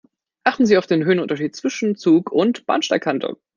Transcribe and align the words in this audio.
Achten 0.43 0.65
Sie 0.65 0.79
auf 0.79 0.87
den 0.87 1.05
Höhenunterschied 1.05 1.55
zwischen 1.55 1.95
Zug 1.95 2.31
und 2.31 2.65
Bahnsteigkante. 2.65 3.37